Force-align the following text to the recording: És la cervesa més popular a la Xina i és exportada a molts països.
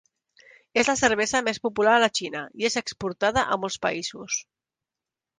És 0.83 0.87
la 0.91 0.93
cervesa 1.01 1.41
més 1.47 1.59
popular 1.65 1.91
a 1.97 1.99
la 2.03 2.09
Xina 2.19 2.41
i 2.61 2.67
és 2.69 2.77
exportada 2.81 3.43
a 3.57 3.59
molts 3.65 3.77
països. 3.85 4.39